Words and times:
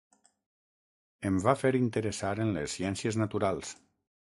Em 1.31 1.37
va 1.43 1.53
fer 1.65 1.71
interessar 1.81 2.33
en 2.47 2.51
les 2.59 2.77
ciències 2.79 3.21
naturals. 3.25 3.79